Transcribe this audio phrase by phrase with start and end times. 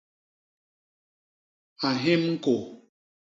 [1.87, 2.59] A nhim ñkôô.